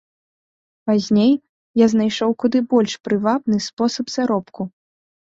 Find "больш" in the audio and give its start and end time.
2.71-2.95